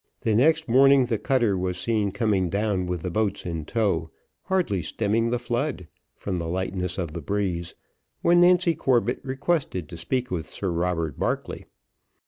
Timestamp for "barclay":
11.19-11.65